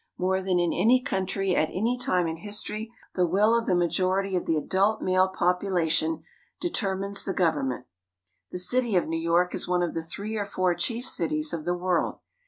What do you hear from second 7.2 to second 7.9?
the government.